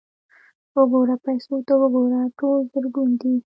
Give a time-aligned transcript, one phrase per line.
[0.73, 2.21] _وګوره، پيسو ته وګوره!
[2.37, 3.33] ټول زرګون دي.